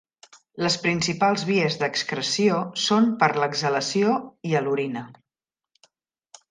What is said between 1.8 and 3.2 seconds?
d'excreció són